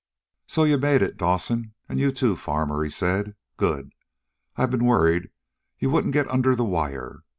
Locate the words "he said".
2.83-3.35